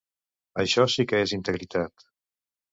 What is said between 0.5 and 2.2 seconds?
Això sí que és integritat!